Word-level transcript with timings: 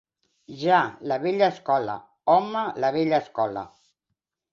Ja, 0.59 0.77
la 1.11 1.17
vella 1.25 1.49
escola, 1.55 1.97
home, 2.37 2.63
la 2.85 2.91
vella 2.97 3.21
escola. 3.25 3.65